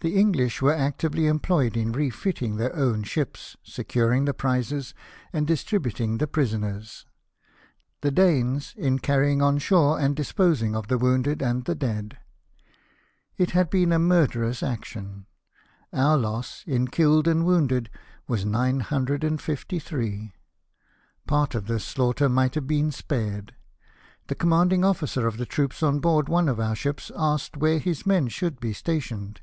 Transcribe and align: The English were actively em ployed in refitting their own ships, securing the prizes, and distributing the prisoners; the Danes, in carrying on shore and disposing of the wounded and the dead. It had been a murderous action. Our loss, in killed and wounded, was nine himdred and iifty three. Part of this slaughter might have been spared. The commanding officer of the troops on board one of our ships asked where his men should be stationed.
The 0.00 0.14
English 0.14 0.60
were 0.60 0.74
actively 0.74 1.26
em 1.26 1.40
ployed 1.40 1.74
in 1.74 1.92
refitting 1.92 2.56
their 2.56 2.76
own 2.76 3.02
ships, 3.02 3.56
securing 3.62 4.26
the 4.26 4.34
prizes, 4.34 4.92
and 5.32 5.46
distributing 5.46 6.18
the 6.18 6.26
prisoners; 6.26 7.06
the 8.02 8.10
Danes, 8.10 8.74
in 8.76 8.98
carrying 8.98 9.40
on 9.40 9.56
shore 9.56 9.98
and 9.98 10.14
disposing 10.14 10.76
of 10.76 10.88
the 10.88 10.98
wounded 10.98 11.40
and 11.40 11.64
the 11.64 11.74
dead. 11.74 12.18
It 13.38 13.52
had 13.52 13.70
been 13.70 13.90
a 13.90 13.98
murderous 13.98 14.62
action. 14.62 15.24
Our 15.94 16.18
loss, 16.18 16.62
in 16.66 16.88
killed 16.88 17.26
and 17.26 17.46
wounded, 17.46 17.88
was 18.28 18.44
nine 18.44 18.82
himdred 18.82 19.24
and 19.24 19.38
iifty 19.40 19.80
three. 19.80 20.34
Part 21.26 21.54
of 21.54 21.68
this 21.68 21.86
slaughter 21.86 22.28
might 22.28 22.54
have 22.54 22.66
been 22.66 22.92
spared. 22.92 23.54
The 24.26 24.34
commanding 24.34 24.84
officer 24.84 25.26
of 25.26 25.38
the 25.38 25.46
troops 25.46 25.82
on 25.82 26.00
board 26.00 26.28
one 26.28 26.50
of 26.50 26.60
our 26.60 26.76
ships 26.76 27.10
asked 27.16 27.56
where 27.56 27.78
his 27.78 28.04
men 28.04 28.28
should 28.28 28.60
be 28.60 28.74
stationed. 28.74 29.40